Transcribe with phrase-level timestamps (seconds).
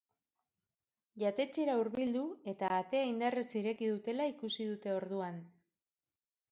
[1.23, 2.23] Jatetxera hurbildu
[2.55, 5.41] eta atea indarrez ireki dutela ikusi dute orduan.